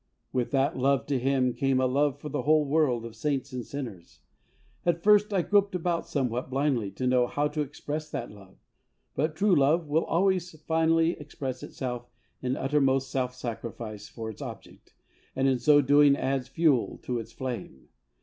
With 0.33 0.49
that 0.49 0.75
love 0.75 1.05
to 1.05 1.19
Him 1.19 1.53
came 1.53 1.79
a 1.79 1.85
love 1.85 2.17
for 2.17 2.27
the 2.27 2.41
whole 2.41 2.65
world 2.65 3.05
of 3.05 3.15
saints 3.15 3.53
and 3.53 3.63
sinners. 3.63 4.21
At 4.83 5.03
first 5.03 5.31
I 5.31 5.43
groped 5.43 5.75
about 5.75 6.07
somewhat 6.07 6.49
blindly 6.49 6.89
to 6.93 7.05
know 7.05 7.27
how 7.27 7.47
to 7.49 7.61
express 7.61 8.09
that 8.09 8.31
love, 8.31 8.57
but 9.13 9.35
true 9.35 9.55
love 9.55 9.85
will 9.85 10.03
always 10.05 10.59
finally 10.61 11.11
express 11.19 11.61
itself 11.61 12.07
in 12.41 12.57
uttermost 12.57 13.11
self 13.11 13.35
sacrifice 13.35 14.07
for 14.09 14.31
its 14.31 14.41
object, 14.41 14.95
and 15.35 15.47
in 15.47 15.59
so 15.59 15.81
doing 15.81 16.15
adds 16.17 16.47
fuel 16.47 16.97
to 17.03 17.19
its 17.19 17.31
flame. 17.31 17.89